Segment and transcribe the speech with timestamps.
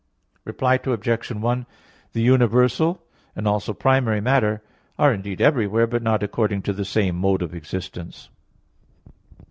[0.45, 1.29] Reply Obj.
[1.31, 1.65] 1:
[2.13, 3.03] The universal,
[3.35, 4.63] and also primary matter
[4.97, 8.29] are indeed everywhere; but not according to the same mode of existence.